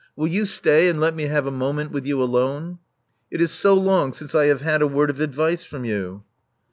[0.15, 2.79] Will you stay and let me have a moment with you alone?
[3.29, 6.23] It is so long since I *^have had a word of advice from you.